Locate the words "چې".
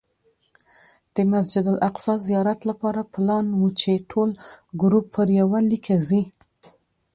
3.79-3.91